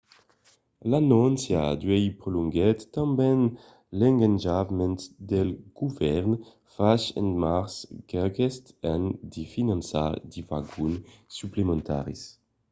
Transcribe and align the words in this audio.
l’anóncia 0.89 1.61
d’uèi 1.81 2.07
prolonguèt 2.21 2.79
tanben 2.93 3.39
l’engatjament 3.99 4.99
del 5.29 5.49
govèrn 5.79 6.31
fach 6.75 7.03
en 7.21 7.27
març 7.43 7.73
d’aqueste 8.09 8.69
an 8.93 9.03
de 9.33 9.41
finançar 9.53 10.11
de 10.31 10.41
vagon 10.49 10.91
suplementaris 11.37 12.21